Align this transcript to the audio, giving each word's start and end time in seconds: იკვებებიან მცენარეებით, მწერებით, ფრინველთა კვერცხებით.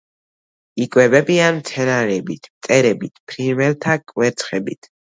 იკვებებიან 0.85 1.59
მცენარეებით, 1.59 2.51
მწერებით, 2.57 3.25
ფრინველთა 3.31 4.01
კვერცხებით. 4.11 4.95